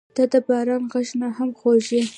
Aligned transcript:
•ته 0.15 0.23
د 0.31 0.33
باران 0.47 0.83
غږ 0.91 1.07
نه 1.21 1.27
هم 1.37 1.49
خوږه 1.59 1.93
یې. 1.99 2.03